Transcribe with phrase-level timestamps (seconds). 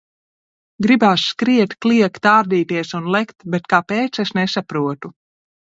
[0.85, 5.19] Gribās skriet, kliegt, ārdīties un lekt, bet kāpēc, es nesaprotu.